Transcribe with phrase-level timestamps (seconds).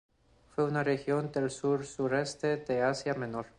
[0.55, 3.45] Fue una región del sur-sureste de Asia Menor.